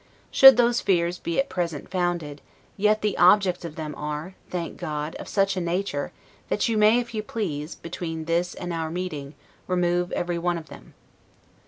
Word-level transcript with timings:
Should 0.31 0.57
these 0.57 0.81
fears 0.81 1.19
be 1.19 1.37
at 1.37 1.47
present 1.47 1.87
founded, 1.91 2.41
yet 2.75 3.03
the 3.03 3.15
objects 3.19 3.63
of 3.63 3.75
them 3.75 3.93
are 3.93 4.33
(thank 4.49 4.75
God) 4.77 5.13
of 5.17 5.27
such 5.27 5.55
a 5.55 5.61
nature, 5.61 6.11
that 6.49 6.67
you 6.67 6.75
may, 6.75 6.99
if 6.99 7.13
you 7.13 7.21
please, 7.21 7.75
between 7.75 8.25
this 8.25 8.55
and 8.55 8.73
our 8.73 8.89
meeting, 8.89 9.35
remove 9.67 10.11
everyone 10.13 10.57
of 10.57 10.69
them. 10.69 10.95